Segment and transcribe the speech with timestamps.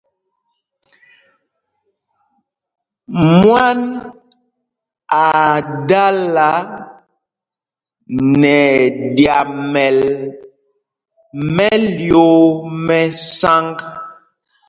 [3.31, 3.79] Mwán
[5.23, 5.51] aa
[5.89, 6.49] dala
[8.39, 9.97] nɛ ɛɗyamɛl
[11.55, 12.33] mɛ́lyōō
[12.85, 13.03] mɛ́
[13.37, 13.77] sǎŋg.